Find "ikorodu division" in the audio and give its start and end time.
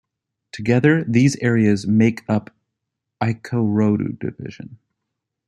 3.21-4.79